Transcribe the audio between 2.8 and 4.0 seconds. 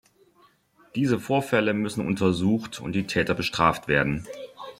und die Täter bestraft